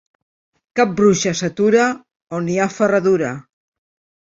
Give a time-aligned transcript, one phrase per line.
[0.79, 1.85] Cap bruixa s'atura
[2.39, 3.33] on hi ha ferradura.